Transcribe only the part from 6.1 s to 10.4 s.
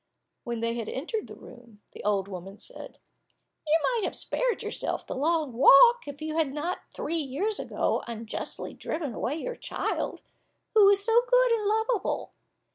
you had not three years ago unjustly driven away your child,